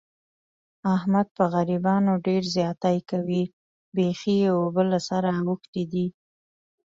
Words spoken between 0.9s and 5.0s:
احمد په غریبانو ډېر زیاتی کوي. بیخي یې اوبه له